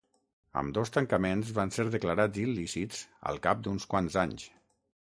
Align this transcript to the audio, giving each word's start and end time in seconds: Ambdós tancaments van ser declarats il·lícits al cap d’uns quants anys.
Ambdós 0.61 0.91
tancaments 0.95 1.51
van 1.59 1.73
ser 1.77 1.85
declarats 1.97 2.43
il·lícits 2.47 3.05
al 3.33 3.43
cap 3.49 3.65
d’uns 3.69 3.89
quants 3.95 4.21
anys. 4.27 4.53